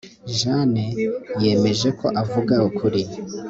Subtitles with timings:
[0.37, 0.83] Jane
[1.43, 3.01] yemeje ko avuga ukuri